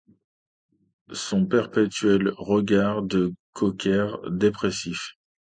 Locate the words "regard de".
2.37-3.35